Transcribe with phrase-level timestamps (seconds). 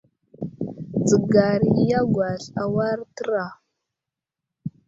[1.05, 3.47] Dzəgar i aŋgwasl awar təra.